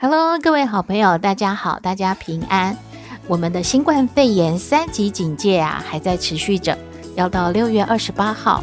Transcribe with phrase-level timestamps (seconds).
[0.00, 2.76] Hello，各位好朋友，大家好，大家平安。
[3.26, 6.78] 我们的新冠肺炎三级警戒啊，还在持续着，
[7.16, 8.62] 要到六月二十八号。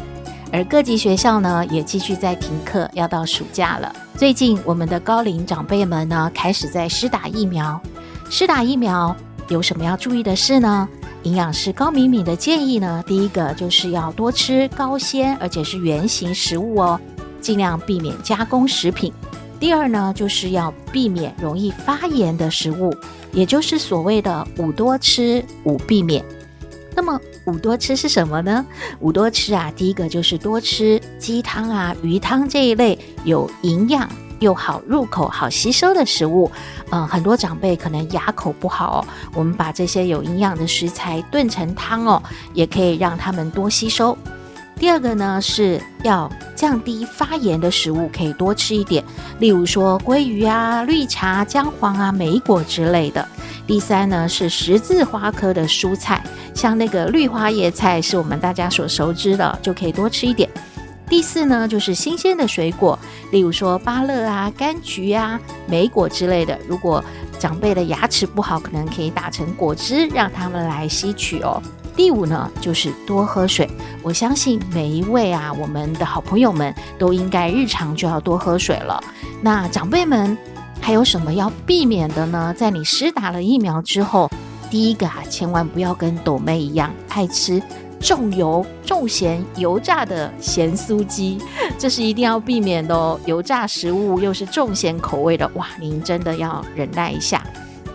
[0.50, 3.94] 而各级学校呢，也继续在停课，要到暑假了。
[4.16, 7.78] 最近，我们的高龄长辈们呢，开始在施打疫苗。
[8.30, 9.14] 施打疫苗
[9.48, 10.88] 有什么要注意的事呢？
[11.24, 16.98] 营养师高敏敏的建议呢，第一个就是要多吃高纤，而且是原型食物哦，
[17.42, 19.12] 尽量避免加工食品。
[19.58, 22.94] 第二呢，就是要避免容易发炎的食物，
[23.32, 26.24] 也就是所谓的五多吃五避免。
[26.94, 28.64] 那么五多吃是什么呢？
[29.00, 34.08] 五多吃啊，第一个就是多吃鸡汤啊、鱼汤这一类有营养
[34.40, 36.50] 又好入口、好吸收的食物。
[36.90, 42.22] 嗯、很多长辈可能牙口不好，我们把这些有营养的食材炖成汤哦，
[42.54, 44.16] 也可以让他们多吸收。
[44.78, 49.02] 第二个呢，是要降低发炎的食物，可以多吃一点，
[49.38, 53.26] 例如说鲑鱼啊、绿茶、姜黄啊、莓果之类的。
[53.66, 56.22] 第三呢，是十字花科的蔬菜，
[56.54, 60.48] 像那个绿花叶菜，是我们大家所熟知的，就可以多吃一点。
[61.08, 62.98] 第四呢，就是新鲜的水果，
[63.32, 66.56] 例如说芭乐啊、柑橘啊、莓果之类的。
[66.68, 67.02] 如果
[67.38, 71.62] 长辈的牙齿不好，可能可以打成果汁，让他们来吸取哦。
[71.96, 73.68] 第五呢，就是多喝水。
[74.02, 79.02] 我相信每一位啊，我们的好朋友们都应该日常就要多喝水了。
[79.40, 80.36] 那长辈们
[80.78, 82.54] 还有什么要避免的呢？
[82.56, 84.30] 在你施打了疫苗之后，
[84.70, 87.62] 第一个啊，千万不要跟斗妹一样爱吃
[87.98, 91.38] 重油、重咸、油炸的咸酥鸡，
[91.78, 93.18] 这是一定要避免的哦。
[93.24, 97.42] 油炸食物又是重咸口味的，哇，您真的要忍耐一下。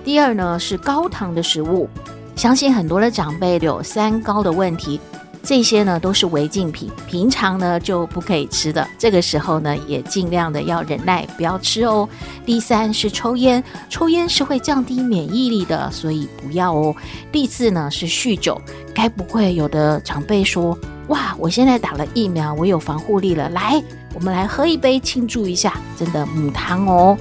[0.03, 1.87] 第二呢，是高糖的食物。
[2.41, 4.99] 相信很多的长辈有三高的问题，
[5.43, 8.87] 这些呢都是违禁品，平常呢就不可以吃的。
[8.97, 12.09] 这个时候呢，也尽量的要忍耐，不要吃哦。
[12.43, 16.95] 第三是抽烟，抽烟是会降低免疫力的，所以不要哦。
[17.31, 18.59] 第四呢是酗酒，
[18.91, 20.75] 该不会有的长辈说，
[21.09, 23.79] 哇，我现在打了疫苗，我有防护力了，来，
[24.15, 27.15] 我们来喝一杯庆祝一下，真的母汤哦。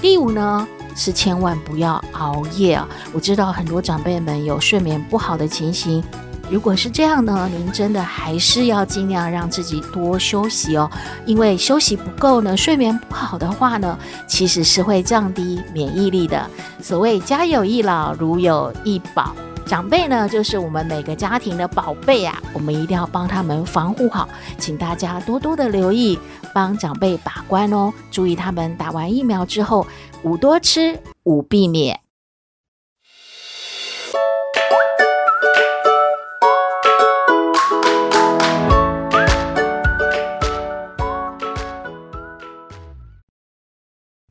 [0.00, 0.66] 第五呢？
[0.98, 2.88] 是千万不要熬夜啊！
[3.12, 6.02] 我知道很多长辈们有睡眠不好的情形，
[6.50, 10.90] 如果是这样呢，您真的还是要尽量让自己多休息哦，
[11.24, 16.44] 因为休息不够呢，睡眠不好的话呢，其实是会降低免疫力的。
[16.82, 19.32] 所谓家有一老，如有一宝。
[19.68, 26.18] 长辈呢，就是我们每个家庭的宝贝啊，我们一定要帮他们防护好，请大家多多的留意，
[26.54, 29.86] 帮长辈把关哦，注意他们打完疫苗之后，
[30.22, 32.00] 五多吃，五避免。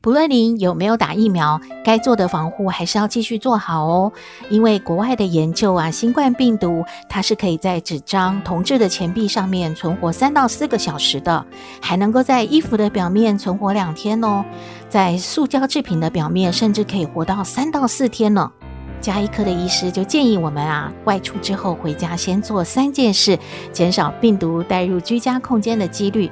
[0.00, 4.12] 不论您有没有打疫苗，该做的防护还是要继续做好哦。
[4.48, 11.44] 因为国外的研究啊，新冠病毒它是可以在纸张、铜制的钱币上面存活三到四个小时的，
[11.82, 14.44] 还能够在衣服的表面存活两天哦。
[14.88, 18.52] 在塑胶制品的表面，甚至可以活到三到四天呢。
[19.00, 23.36] 家医科的医师就建议我们啊，外出之后回家先做三件事，
[23.72, 26.30] 减少病毒带入居家空间的几率。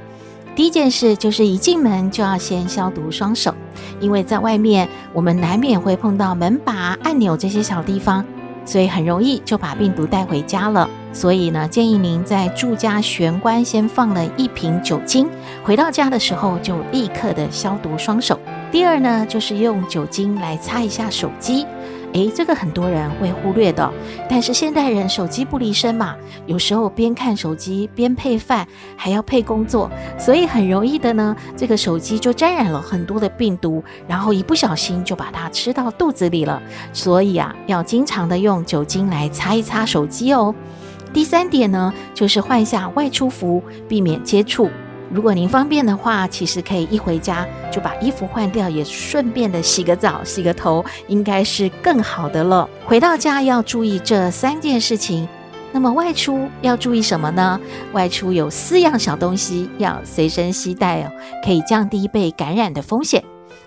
[0.56, 3.54] 第一件事就是一进门就要先消毒双手，
[4.00, 8.24] 因为在外面我们难免会碰到门把、按钮这些小地方，
[8.64, 10.88] 所以很容易就把病毒带回家了。
[11.12, 15.28] 所以呢，建议您在住家玄关先放了一瓶酒精，
[15.62, 18.40] 回到家的时候就立刻的消毒双手。
[18.72, 21.66] 第二呢，就是用酒精来擦一下手机。
[22.16, 23.92] 诶，这个很多人会忽略的，
[24.26, 26.16] 但是现代人手机不离身嘛，
[26.46, 28.66] 有时候边看手机边配饭，
[28.96, 36.62] 还要配工作，所以很容易的呢，这个手机就沾染了很多的病毒，然后一不小心就把它吃到肚子里了。
[36.90, 40.54] 所以啊，要经常的用酒精来擦一擦手机哦。
[41.12, 44.70] 第三点呢，就是换下外出服，避免接触。
[45.10, 52.68] 如果您方便的话，其实可以一回家就把衣服换掉，也顺便的洗个澡、洗个头，应该是更好的了。
[52.84, 55.28] 回到家要注意这三件事情。
[55.72, 57.60] 那么外出要注意什么呢？
[57.92, 61.10] 外出有四样小东西要随身携带哦，
[61.44, 63.22] 可以降低被感染的风险。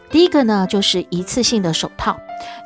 [0.09, 2.19] 第一个呢，就是一次性的手套，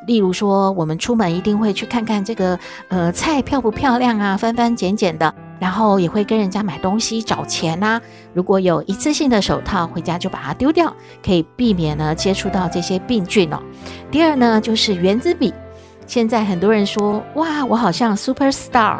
[0.06, 5.34] 例如说，我们出门一定会去看看这个呃菜漂不漂亮啊，翻翻捡捡的，
[5.64, 7.98] 然后也会跟人家买东西找钱呐、
[8.34, 10.94] 如果有一次性的手套，回家就把它丢掉，
[11.24, 13.58] 可以避免呢接触到这些病菌哦。
[14.10, 15.54] 第二呢，就是原子笔。
[16.06, 18.98] 现在很多人说，哇，我好像 super star，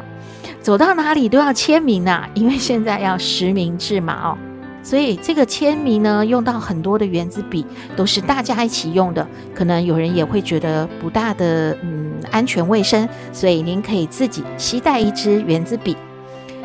[0.63, 4.39] 走到哪里都要签名啊，因为现在要实名制嘛哦。
[4.83, 9.29] 所以这个签名呢，用到很多的原子笔，都是大家一起用的。
[9.55, 15.95] 可能有人也会觉得不大的嗯安全卫生，所以您可以自己携带一支原子笔。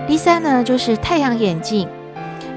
[0.08, 1.88] 第三呢，就是太阳眼镜，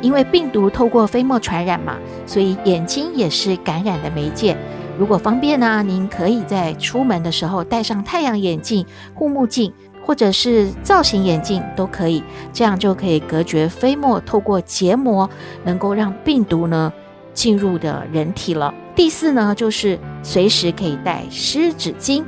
[0.01, 1.97] 因为病毒透过飞沫传染嘛，
[2.27, 4.57] 所以眼睛也是感染的媒介。
[4.99, 9.73] 如果方便呢，您可以在出门的时候戴上太阳眼镜、护目镜。
[10.05, 15.31] 或者是造型眼镜都可以，这样就可以隔绝飞沫透过结膜，
[15.63, 16.93] 能够让病毒呢
[17.33, 18.75] 进入的人体了。
[18.97, 22.25] 第四呢，就是随时可以带湿纸巾，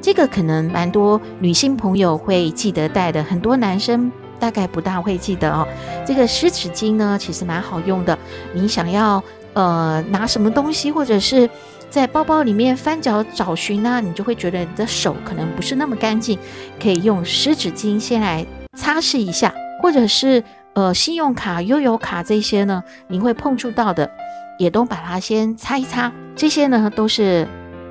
[0.00, 4.10] 这个可能蛮多女性朋友会记得带的，很多男生
[4.44, 5.66] 大概不大会记得哦。
[6.06, 8.18] 这个湿纸巾呢，其实蛮好用的，
[8.52, 9.24] 你想要
[9.54, 11.48] 呃拿什么东西，或者是。
[11.90, 16.36] 在包包里面翻找找寻呢，你就会觉得你的手可能不是那么干净，
[16.82, 18.44] 可以用湿纸巾先来
[18.76, 20.42] 擦拭一下，或者是
[20.72, 24.10] 呃信用卡、悠游卡这些呢，您会碰触到的，
[24.58, 26.10] 也都把它先擦一擦。
[26.34, 27.46] 这些呢都是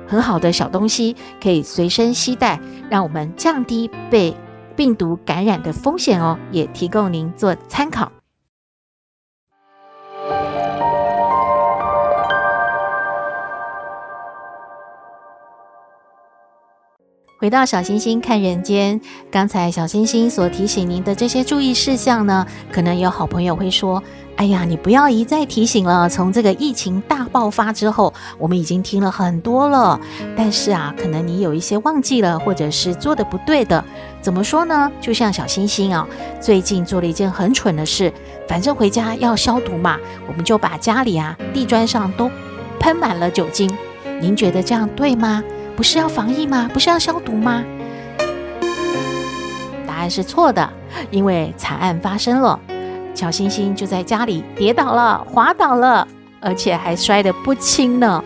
[0.06, 2.60] 很好的小东西，可以随身携带，
[2.90, 4.36] 让我们降低被
[4.76, 8.10] 病毒感染的风险哦，也提供您做参考。
[17.44, 18.98] 回到小星星看人间，
[19.30, 24.02] 刚才小星星所提醒您的这些注意事项呢，可能有好朋友会说
[24.36, 26.08] ：“哎呀，你不要一再提醒了。
[26.08, 30.00] 从这个疫情大爆发之后，我们已经听了很多了，
[30.34, 33.84] 但是啊，可能你有一些忘记了，或者是做的不对的。
[34.22, 34.90] 怎么说呢？
[34.98, 36.08] 就像小星星啊，
[36.40, 38.10] 最近做了一件很蠢的事，
[38.48, 42.30] 反正回家要消毒嘛，我们就把家里啊地砖上都
[42.80, 43.70] 喷满了酒精。
[44.18, 45.44] 您觉得这样对吗？”
[45.76, 46.70] 不是要防疫吗？
[46.72, 47.64] 不是要消毒吗？
[49.86, 50.68] 答案是错的，
[51.10, 52.58] 因为惨案发生了，
[53.14, 56.06] 小星星就在家里跌倒了，滑倒了，
[56.40, 58.22] 而且还摔得不轻呢。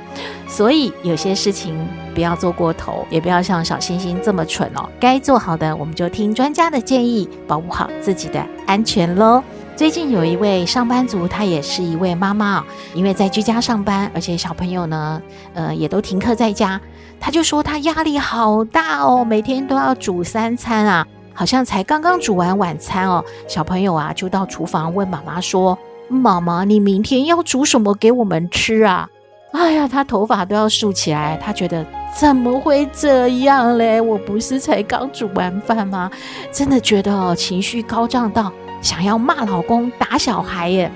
[0.47, 1.77] 所以有些事情
[2.15, 4.89] 不要做过头，也不要像小星星这么蠢哦。
[4.99, 9.43] 该做好的，我们就听专家的建议，保护好自己的安全喽。
[9.79, 12.65] 最近有一位上班族，她也是一位妈妈，
[12.95, 15.23] 因为在居家上班，而且小朋友呢，
[15.55, 16.81] 呃，也都停课在家，
[17.21, 25.79] 她就说她压力好大哦，每天都要煮三餐啊，好像才刚刚煮完晚餐哦，小朋友啊就到厨房问妈妈说
[26.11, 29.09] ：“妈妈，你明天要煮什么给我们吃啊？”
[29.55, 31.87] 哎呀，她头发都要竖起来，她觉得
[32.19, 34.01] 怎么会这样嘞？
[34.01, 36.11] 我不是才刚煮完饭吗？
[36.51, 38.53] 真的觉得哦，情绪高涨到。
[38.81, 40.91] 想要骂老公、打小孩耶！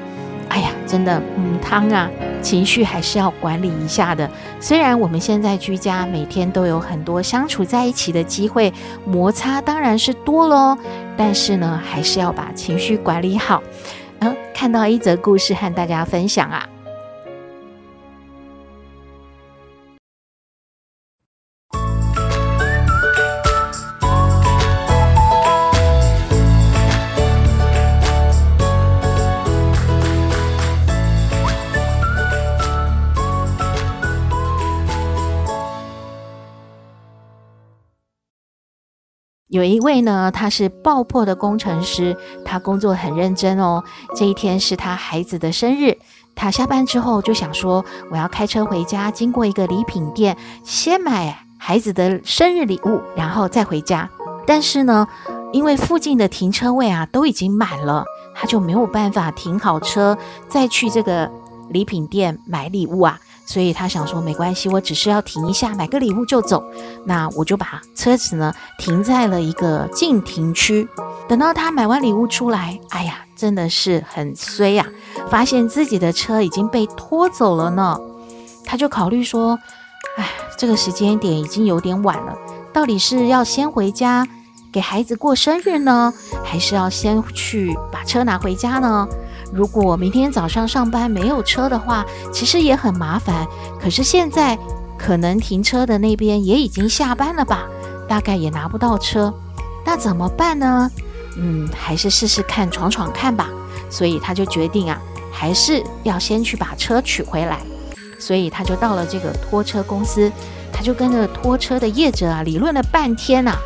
[0.49, 2.11] 哎呀，真的，嗯，汤啊，
[2.43, 4.29] 情绪还是要管理一下的。
[4.61, 8.71] 虽然我们现在居家，每天都有很多相处在一起的机会，
[9.07, 10.77] 摩擦当然是多喽，
[11.17, 13.63] 但是呢，还是要把情绪管理好。
[14.19, 16.69] 嗯，看到一则故事和大家分享啊。
[39.53, 43.85] 有一位呢，他是爆破的工程师，他工作很认真哦。
[44.17, 45.99] 这一天是他孩子的生日，
[46.35, 54.09] 他下班之后就想说，我要开车回家，经过一个礼品店，先买孩子的生日礼物，然后再回家。
[54.47, 55.07] 但是呢，
[55.53, 60.17] 因为附近的停车位啊都已经满了，他就没有办法停好车，
[60.49, 61.31] 再去这个
[61.69, 63.21] 礼品店买礼物啊。
[63.45, 66.63] 所以他想说，没关系，我只是要停一下，买个礼物就走。
[67.05, 70.89] 那我就把车子呢停在了一个禁停区。
[71.29, 74.87] 等到他买完礼物出来，哎呀，真的是很衰呀，
[75.29, 77.99] 发现自己的车已经被拖走了呢。
[78.65, 79.59] 他就考虑说，
[80.17, 82.37] 哎，这个时间点已经有点晚了，
[82.73, 84.27] 到底是要先回家
[84.73, 86.13] 给孩子过生日呢，
[86.45, 89.07] 还是要先去把车拿回家呢？
[89.53, 93.47] 如果明天早上上班没有车的话，其实也很麻烦。
[93.79, 94.59] 可是现在
[94.99, 97.67] 可能停车的那边也已经下班了吧，
[98.09, 99.33] 大概也拿不到车，
[99.85, 100.91] 那怎么办呢？
[101.37, 103.51] 嗯，还是试试看，闯闯看吧。
[103.91, 104.99] 所以他就决定啊，
[105.31, 107.59] 还是要先去把车取回来。
[108.19, 110.33] 所以他就到了这个拖车公司，
[110.73, 113.59] 他就跟着拖车的业者啊理论了半天啊，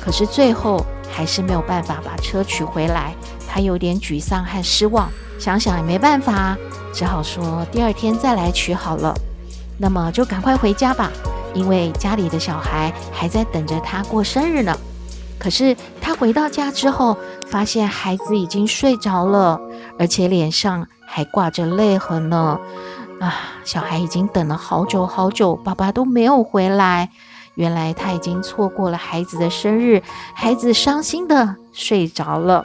[0.00, 3.14] 可是最后还是没有办法把车取回来。
[3.48, 6.56] 他有点沮丧和失望，想想也没办法，
[6.92, 9.14] 只好说第二天再来取好了。
[9.78, 11.10] 那么就赶快回家吧，
[11.54, 14.76] 因为家里的小孩还在等着他过生日呢。
[15.38, 19.60] 可是他回到家之后，发现孩子已经睡着了，
[19.98, 22.58] 而且脸上还挂着泪痕呢。
[23.20, 27.10] 啊，小孩已经等了好久好久，爸爸都没有回来。
[27.54, 30.02] 原来他已经错过了孩子的生日，
[30.34, 32.64] 孩子伤心的睡着了。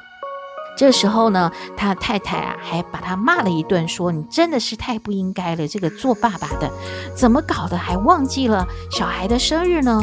[0.76, 6.72] 这时候呢，他太太啊还把他骂了一顿，说：“你真的是太不应该了，这个做爸爸的
[7.16, 10.02] 怎么搞的，还忘记了小孩的生日呢？”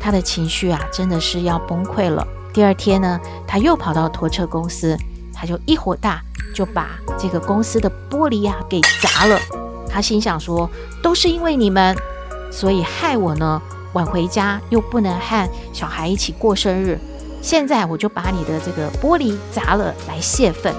[0.00, 2.26] 他的情绪啊真的是要崩溃了。
[2.52, 4.96] 第二天呢，他又跑到拖车公司，
[5.32, 6.22] 他就一火大，
[6.54, 9.38] 就把这个公司的玻璃呀给砸了。
[9.88, 10.70] 他心想说
[11.02, 11.96] ：“都是因为你们，
[12.52, 13.60] 所以害我呢
[13.94, 16.98] 晚回家，又不能和小孩一起过生日。”
[17.44, 20.74] 现在我就把你的这个玻璃砸了来泄愤。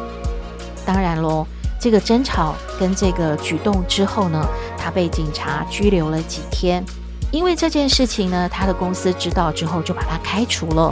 [0.84, 1.46] 当然喽，
[1.80, 4.44] 这个争吵跟这个举动之后呢，
[4.76, 6.84] 他被警察拘留了几天。
[7.32, 10.92] 因为这件事情呢，他的公司知道之后就把他开除了。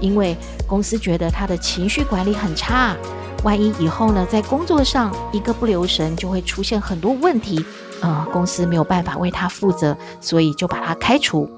[0.00, 2.96] 因为公司觉得他的情绪管理很差，
[3.44, 7.64] 万一以后呢在工作上一个不留神，就会出现很多问题。
[8.00, 11.48] 呃，公司没有办法为他负责，所以就把他开除。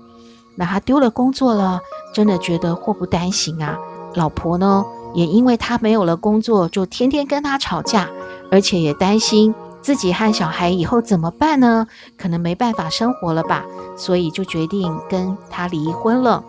[0.56, 1.80] 那他丢了工作了。
[2.16, 3.76] 真的觉得祸不单行啊！
[4.14, 4.82] 老婆呢，
[5.12, 8.08] 也因为他没有了工作，就天天跟他吵架，
[8.50, 11.86] 而且也担心自己和小孩以后怎么办呢？
[12.16, 13.66] 可能没办法生活了吧，
[13.98, 16.42] 所以就决定跟他离婚了。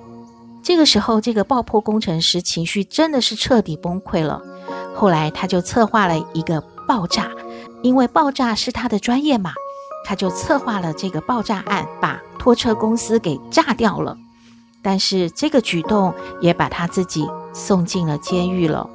[0.64, 4.42] 这个时候，这个爆破工程师情绪真的是彻底崩溃了。
[4.96, 7.28] 后来，他就策划了一个爆炸，
[7.82, 9.52] 因为爆炸是他的专业嘛，
[10.06, 14.16] 他就策划了这个爆炸案，把拖车公司给炸掉了。
[14.88, 18.90] 但是这个举动也把他自己送进了监狱了。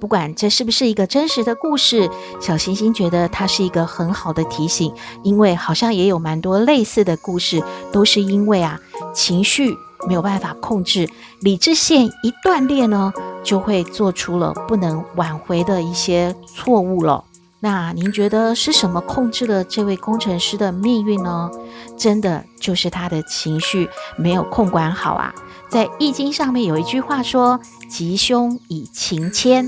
[0.00, 2.08] 不管这是不是一个真实的故事，
[2.40, 4.90] 小星星觉得它是一个很好的提醒，
[5.22, 8.80] 因为好像也有蛮多类似的故事，都是因为啊
[9.12, 9.76] 情绪
[10.08, 11.10] 没有办法控制，
[11.40, 17.22] 理智线一断裂呢，就会做出了不能挽回的一些错误了。
[17.64, 21.50] 那您觉得是什么控制了这位工程师的命运呢？
[21.96, 25.34] 真的就是他的情绪没有控管好啊！
[25.70, 29.66] 在《易经》上面有一句话说：“吉凶以情牵”，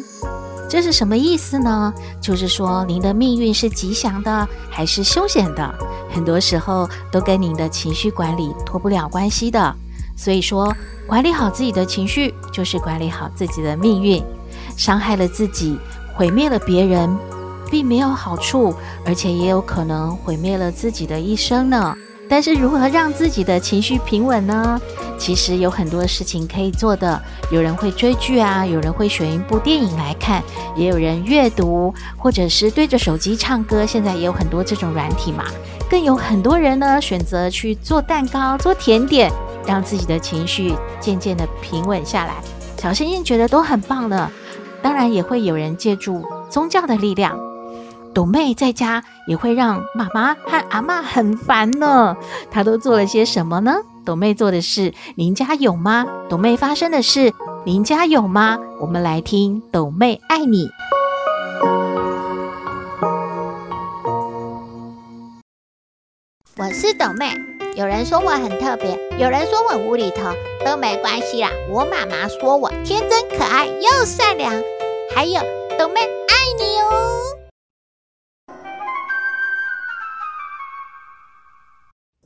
[0.69, 1.91] 这是什么意思呢？
[2.21, 5.75] 就是说您的命运是吉祥的还是凶险的，
[6.12, 9.75] 很多时候都跟您的情绪管理脱不了关系的。
[10.15, 10.71] 所以说，
[11.07, 14.23] 管理好自己的情绪，就是管理好自己的命运。
[14.76, 15.79] 伤害了自己，
[16.15, 17.19] 毁灭了别人。
[17.70, 21.96] 并没有好处，而且也有可能毁灭了自己的一生呢。
[22.28, 24.80] 但是如何让自己的情绪平稳呢？
[25.16, 27.23] 其实有很多事情可以做的。
[27.52, 30.42] 有人会追剧啊，有人会选一部电影来看，
[30.75, 33.87] 也有人阅读，或者是对着手机唱歌。
[33.87, 35.44] 现在也有很多这种软体嘛。
[35.88, 39.30] 更有很多人呢，选择去做蛋糕、做甜点，
[39.64, 42.35] 让自己的情绪渐渐的平稳下来。
[42.76, 44.28] 小星星觉得都很棒的。
[44.82, 47.38] 当然也会有人借助宗教的力量。
[48.16, 52.16] 斗妹在家也会让妈妈和阿嬷很烦呢。
[52.50, 53.75] 她都做了些什么呢？
[54.06, 56.06] 斗妹做的事，您家有吗？
[56.30, 57.35] 斗妹发生的事，
[57.66, 58.56] 您家有吗？
[58.80, 60.70] 我们来听斗妹爱你。
[66.56, 67.35] 我是斗妹，
[67.75, 70.32] 有人说我很特别，有人说我无厘头，
[70.64, 71.50] 都没关系啦。
[71.70, 74.54] 我妈妈说我天真可爱又善良，
[75.14, 75.38] 还有
[75.78, 77.46] 斗妹爱你哦。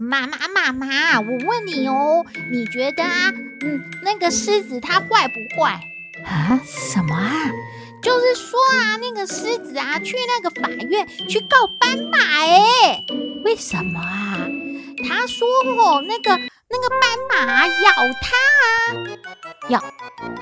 [0.03, 3.31] 妈妈，妈妈，我问你哦，你觉得啊，
[3.61, 5.79] 嗯，那个狮子它坏不坏？
[6.25, 6.59] 啊？
[6.65, 7.31] 什么啊？
[8.03, 13.05] 就是说啊，那个狮子啊，去那个法院去告斑马，哎，
[13.45, 14.39] 为什么啊？
[15.07, 16.35] 他说哦，那个
[16.71, 17.93] 那个斑马咬
[18.23, 19.85] 他啊，咬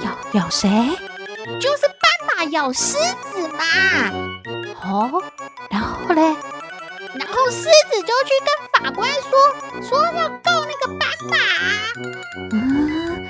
[0.04, 0.68] 咬咬谁？
[1.60, 2.92] 就是斑马咬狮
[3.32, 3.64] 子嘛。
[4.84, 5.20] 哦，
[5.68, 6.36] 然后嘞？
[7.14, 9.30] 然后狮子就去跟法官说，
[9.82, 11.36] 说要告那个斑马。
[12.52, 13.28] 嗯，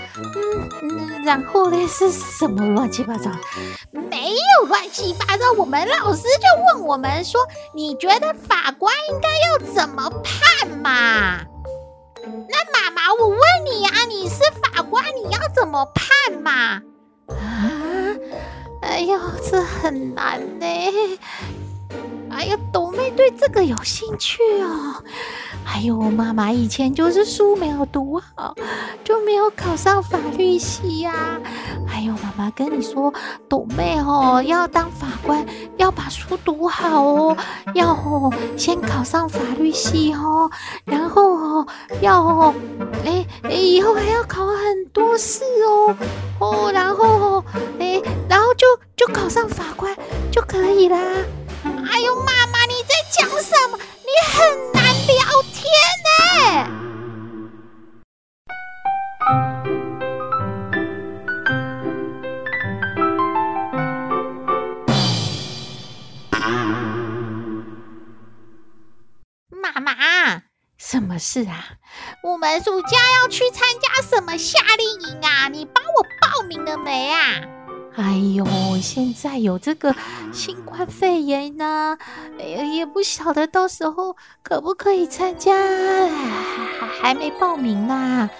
[1.24, 3.30] 然后呢，是什么乱七八糟？
[3.92, 5.52] 没有乱七八糟。
[5.56, 7.40] 我们老师就问我们说，
[7.74, 11.40] 你觉得法官应该要怎么判嘛？
[12.24, 16.82] 那妈妈，我问你啊，你是法官，你要怎么判嘛？
[17.28, 17.36] 啊，
[18.82, 19.18] 哎呦，
[19.50, 20.66] 这很难呢。
[22.38, 25.02] 哎呀，斗妹对这个有兴趣哦。
[25.64, 28.54] 还有，妈妈以前就是书没有读好，
[29.02, 31.40] 就没有考上法律系呀、啊。
[31.84, 33.12] 还有，妈妈跟你说，
[33.48, 35.44] 斗妹哦，要当法官，
[35.78, 37.36] 要把书读好哦，
[37.74, 40.48] 要先考上法律系哦，
[40.84, 41.66] 然后哦
[42.00, 42.54] 要哦，
[43.04, 45.96] 哎哎，以后还要考很多试哦
[46.38, 47.44] 哦，然后哦
[47.80, 48.64] 哎，然后就
[48.96, 49.92] 就考上法官
[50.30, 50.98] 就可以啦。
[51.64, 53.78] 哎呦，妈妈你在讲什么？
[54.04, 55.64] 你很难聊天
[56.04, 56.08] 呢。
[69.50, 70.42] 妈妈，
[70.78, 71.78] 什么事啊？
[72.22, 72.88] 我们暑假
[73.20, 75.48] 要去参加什么夏令营啊？
[75.48, 77.57] 你帮我报名了没啊？
[77.98, 78.46] 哎呦，
[78.80, 79.92] 现在有这个
[80.32, 81.98] 新冠肺炎呢，
[82.38, 88.30] 哎呀，也不晓得到时候可不可以参加，还还没报名呢。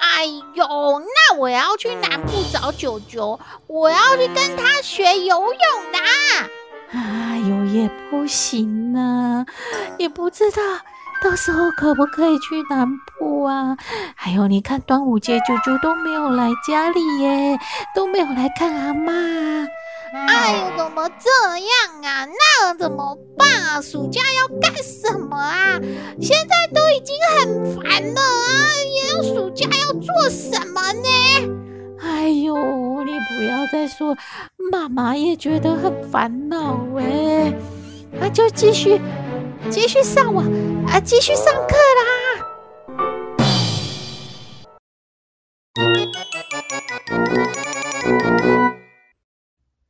[0.00, 0.66] 哎呦，
[0.98, 5.52] 那我要去南部找九九，我要去跟他学游泳
[5.92, 5.98] 呢。
[6.90, 9.46] 哎呦，也不行呢，
[9.96, 10.60] 也不知道。
[11.24, 12.86] 到时候可不可以去南
[13.18, 13.74] 部啊？
[14.14, 17.58] 还有，你看端午节，舅舅都没有来家里耶，
[17.94, 19.10] 都没有来看阿妈。
[20.28, 22.26] 哎呦，怎么这样啊？
[22.26, 23.80] 那怎么办啊？
[23.80, 25.80] 暑假要干什么啊？
[26.20, 28.52] 现在都已经很烦了啊！
[28.84, 31.08] 也要暑假要做什么呢？
[32.02, 32.54] 哎呦，
[33.02, 34.14] 你不要再说，
[34.70, 37.50] 妈妈也觉得很烦恼哎。
[38.12, 39.00] 那就继续。
[39.70, 40.44] 继续上网
[40.86, 41.00] 啊！
[41.00, 42.02] 继续上课啦！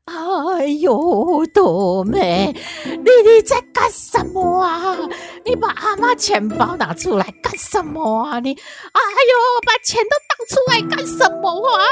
[0.07, 2.55] 哎呦，斗妹，
[2.85, 4.97] 你你在干什么啊？
[5.45, 8.41] 你把阿妈钱包拿出来干什么啊？
[8.41, 11.85] 你，哎呦，把钱都倒出来干什么啊？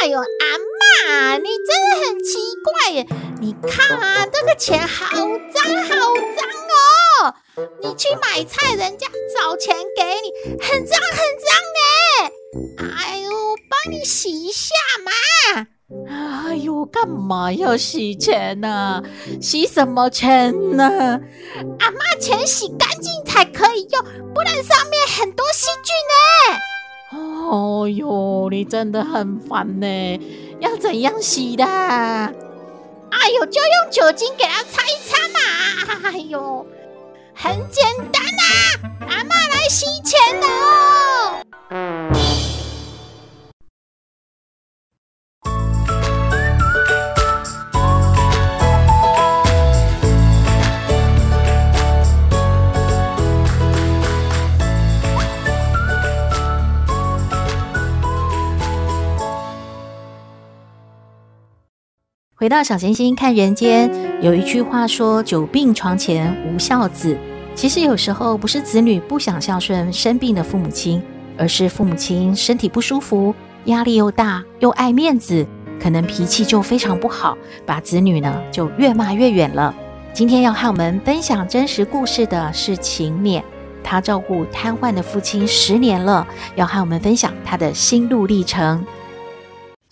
[0.00, 1.49] 哎呦，阿妈，你
[3.40, 5.90] 你看啊，这个钱好脏好
[6.36, 6.48] 脏
[7.22, 7.34] 哦！
[7.82, 12.88] 你去买菜，人家找钱给你，很脏很脏呢。
[12.96, 13.30] 哎呦，
[13.68, 14.74] 帮你洗一下
[15.04, 15.66] 嘛！
[16.08, 19.02] 哎呦，干嘛要洗钱呢、啊？
[19.40, 21.20] 洗什么钱呢？
[21.78, 26.60] 阿妈，钱洗干净才可以用，不然上面很多细菌呢。
[27.50, 30.20] 哦哟，你真的很烦呢！
[30.60, 31.64] 要怎样洗的？
[33.10, 35.38] 哎呦，就用酒精给它擦一擦嘛！
[36.08, 36.66] 哎呦，
[37.34, 39.06] 很简单呐！
[39.08, 41.40] 阿妈来洗钱喽！
[62.40, 67.14] 回到小星星看人间，有一句话说：“久病床前无孝子。”
[67.54, 71.02] 其实有时候不是子女不想孝顺生病的父母亲，
[71.36, 73.34] 而是父母亲身体不舒服，
[73.66, 75.46] 压力又大，又爱面子，
[75.78, 79.74] 可能脾气就非常不好，把子女呢就越骂越远了。
[80.14, 83.42] 今天要和我们分享真实故事的是勤勉，
[83.84, 88.82] 他照顾瘫痪的父亲十年了，要和我们分享他的心路历程。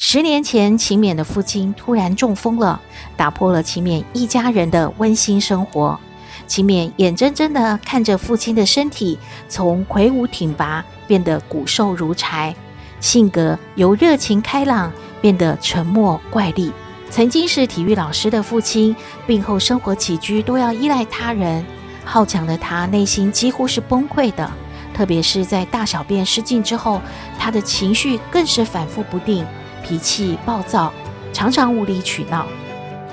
[0.01, 2.81] 十年前，勤勉的父亲突然中风了，
[3.17, 5.99] 打破了勤勉一家人的温馨生活。
[6.47, 12.55] 勤勉眼睁睁地看着父亲的身体从魁梧挺拔变得骨瘦如柴，
[13.01, 16.71] 性格由热情开朗变得沉默怪戾。
[17.11, 18.95] 曾经是体育老师的父亲，
[19.27, 21.67] 病后生活起居都要依赖他人，
[22.05, 24.49] 好强的他内心几乎是崩溃的。
[24.95, 27.03] 特别是在大小便失禁之后，
[27.37, 29.45] 他的情绪更是反复不定。
[29.88, 30.92] 脾气暴躁，
[31.33, 32.46] 常常无理取闹。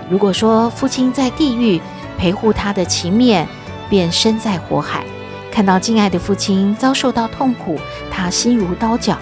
[0.10, 1.80] 如果说父亲在地狱
[2.18, 3.46] 陪护他的勤勉，
[3.90, 5.06] 便身在火海，
[5.50, 7.80] 看到敬爱的父亲遭受到痛苦，
[8.12, 9.18] 他心如刀绞。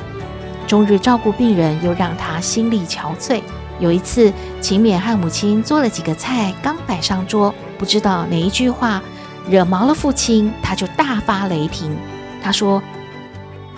[0.65, 3.41] 终日照顾病人，又让他心力憔悴。
[3.79, 8.99] 有一次，勤勉和母亲做了几个菜，刚摆上桌，不知道哪一句话
[9.47, 11.95] 惹毛了父亲，他就大发雷霆。
[12.41, 12.81] 他说：“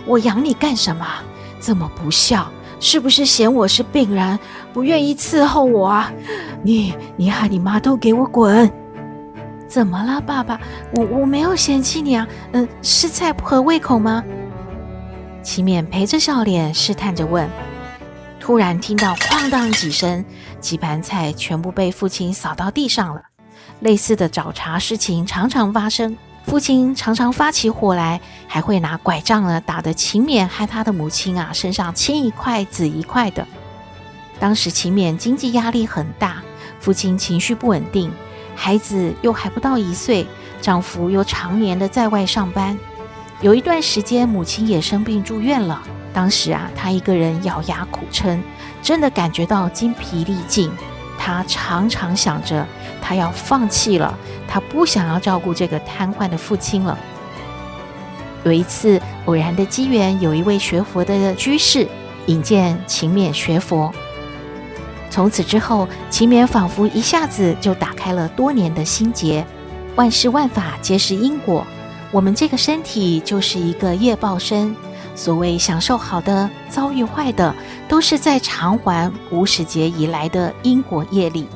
[0.07, 1.05] 我养你干什么？
[1.59, 4.37] 这么不孝！”是不是嫌我是病人，
[4.73, 6.11] 不愿意伺候我啊？
[6.61, 8.71] 你你和你妈都给我滚！
[9.67, 10.59] 怎么了，爸爸？
[10.93, 12.27] 我我没有嫌弃你啊。
[12.51, 14.23] 嗯，是菜不合胃口吗？
[15.41, 17.49] 齐勉陪着笑脸试探着问。
[18.39, 20.23] 突然听到哐当几声，
[20.59, 23.21] 几盘菜全部被父亲扫到地上了。
[23.79, 26.15] 类似的找茬事情常常发生。
[26.45, 33.45] 父亲常常发起火来，还会拿拐杖呢打得勤勉和他的母亲啊身上青一块紫一块的。
[34.39, 36.43] 当时勤勉经济压力很大，
[36.79, 38.11] 父亲情绪不稳定，
[38.55, 40.27] 孩子又还不到一岁，
[40.61, 42.77] 丈夫又常年的在外上班。
[43.41, 45.81] 有一段时间，母亲也生病住院了。
[46.13, 48.41] 当时啊，他一个人咬牙苦撑，
[48.81, 50.71] 真的感觉到精疲力尽。
[51.17, 52.65] 他常常想着，
[53.07, 56.97] 他要放弃了，他不想要照顾这个瘫痪的父亲了。
[58.43, 61.87] 有一次偶然的机缘，有一位学佛的居士
[62.25, 63.93] 引荐勤勉学佛。
[65.11, 69.45] 从此之后，勤勉仿佛一下子就打开了多年的心结。
[69.95, 71.63] 万事万法皆是因果，
[72.11, 74.75] 我们这个身体就是一个业报身。
[75.13, 77.53] 所谓享受好的，遭遇坏的，
[77.87, 81.47] 都是在偿还无始劫以来的因果业力。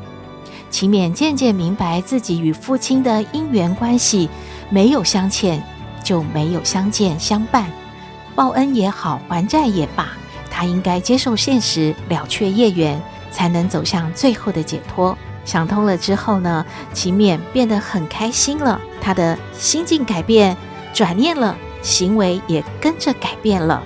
[0.69, 4.29] 勤勉渐渐明白自己与父亲的因缘关系，
[4.69, 5.63] 没有相欠，
[6.03, 7.71] 就没有相见相伴。
[8.35, 10.09] 报恩也好，还债也罢，
[10.49, 13.01] 他应该接受现实，了却业缘。
[13.31, 15.15] 才能走向最后的解脱。
[15.45, 20.57] 想通了之后呢，勤勉变得很开心了，他的心境改变，
[20.93, 23.83] 转念了，行为也跟着改变了。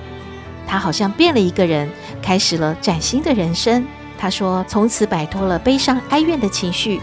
[0.66, 1.90] 他好像变了一个人，
[2.22, 3.86] 开始了崭新的人生。
[4.24, 7.02] 他说，从此摆脱了悲伤哀怨的情绪，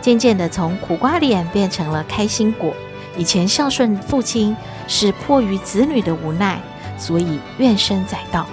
[0.00, 2.74] 渐渐的从苦瓜脸变成了开心果。
[3.16, 4.56] 以前孝顺父亲
[4.88, 6.60] 是迫于子女的无奈，
[6.98, 8.48] 所以怨声载道。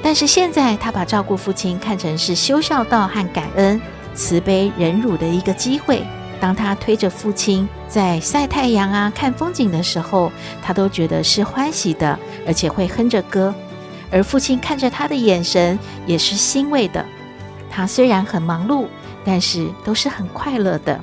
[0.00, 3.82] 但是现在，他把照顾父亲看成是修孝道和感恩、
[4.14, 6.04] 慈悲忍辱的一个机会。
[6.38, 10.30] 当他推着父亲在晒太阳啊、看风景的时候，
[10.62, 13.52] 他都觉得是欢喜的，而且会哼着歌。
[14.08, 17.04] 而父亲看着他的眼神也是欣慰的。
[17.70, 18.86] 他虽然很忙碌，
[19.24, 21.00] 但是都是很快乐的。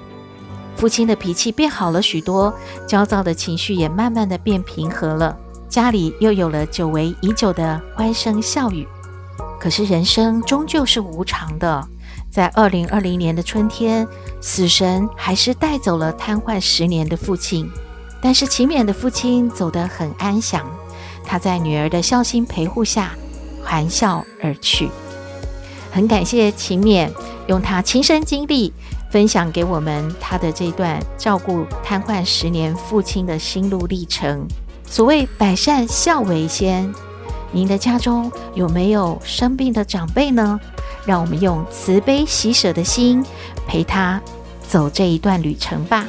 [0.76, 2.54] 父亲的脾气变好了许多，
[2.88, 5.36] 焦躁的情绪也慢慢的变平和了。
[5.68, 8.88] 家里又有了久违已久的欢声笑语，
[9.60, 11.84] 可是人生终究是无常的。
[12.30, 14.08] 在二零二零年的春天，
[14.40, 17.70] 死神还是带走了瘫痪十年的父亲，
[18.22, 20.66] 但是勤勉的父亲走得很安详。
[21.24, 23.12] 他在女儿的孝心陪护下，
[23.64, 24.90] 含笑而去。
[25.98, 27.10] 很感谢勤勉
[27.48, 28.72] 用他亲身经历
[29.10, 34.48] 分享给我们他的这段照顾瘫痪十年父亲的心路历程。
[34.86, 36.94] 所谓百善孝为先，
[37.52, 40.60] 您的家中有没有生病的长辈呢？
[41.04, 43.26] 让我们用慈悲喜舍的心
[43.66, 44.22] 陪他
[44.70, 46.08] 走这一段旅程吧。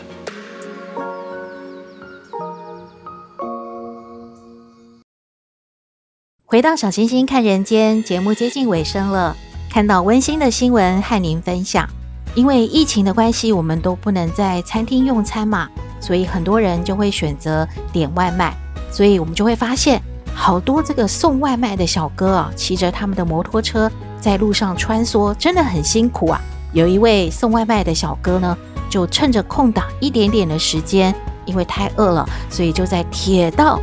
[6.44, 9.34] 回到小星星看人间节目接近尾声了，
[9.70, 11.88] 看到温馨的新闻和您分享。
[12.34, 15.68] 因为疫情的关系，我们都不能在餐厅用餐嘛，
[16.00, 18.54] 所以很多人就会选择点外卖。
[18.92, 20.00] 所以我们就会发现，
[20.34, 26.40] 好多这个送外卖的小哥啊，骑着他们的摩托车在路上穿梭，真的很辛苦啊。
[26.72, 28.56] 有一位送外卖的小哥呢，
[28.88, 33.80] 就趁着空档一点点的时间，因为太饿了，所以就在铁道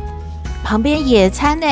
[0.64, 1.66] 旁边野餐呢，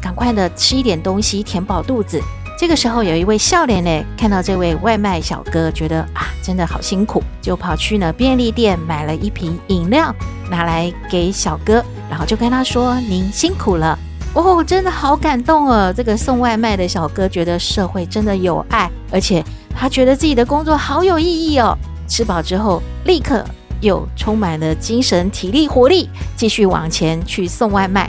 [0.00, 2.22] 赶快的吃一点东西，填饱肚子。
[2.62, 10.14] 这个时候，有一位笑脸呢，看到这位外卖小哥，觉得啊，真的好辛苦，就跑去呢便利店买了一瓶饮料，
[10.48, 13.98] 拿来给小哥，然后就跟他说：“您辛苦了
[14.32, 19.44] 哦，真的好感动哦。”这个送外卖的小哥觉得社会真的有爱，而且
[19.74, 21.76] 他觉得自己的工作好有意义哦。
[22.06, 23.44] 吃饱之后，立刻
[23.80, 28.08] 又充满了精神、体力、活力，继续往前去送外卖。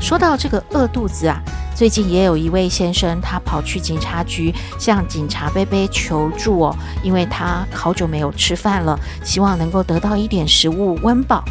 [0.00, 1.40] 说到这个饿肚子啊。
[1.74, 11.44] 最近也有一位先生，他跑去警察局向警察伯伯求助哦，因为他好久没有吃饭了，希望能够得到一点食物温饱。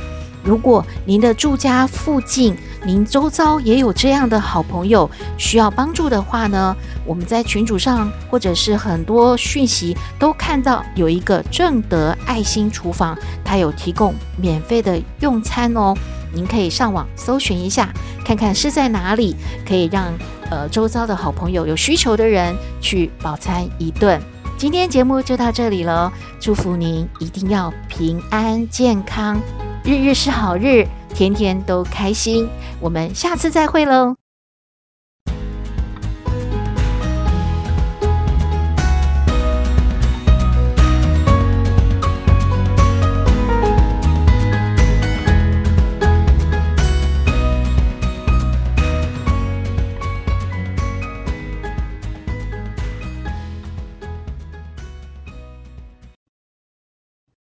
[0.43, 15.93] 如果您的住家附近，您周遭也有这样的好朋友需要帮助的话呢，我们在群组上或者是很多讯息都看到有一个正德爱心厨房，它有提供免费的用餐哦。
[16.38, 17.91] 您可以上网搜寻一下，
[18.23, 19.36] 看看是在哪里，
[19.67, 20.13] 可以让
[20.52, 24.21] 呃周遭的好朋友有需求的人去饱餐一顿。
[24.56, 29.41] 今天节目就到这里了，祝福您一定要平安健康，
[29.84, 32.47] 日日是好日，天天都开心。
[32.80, 34.27] 我们下次再会喽。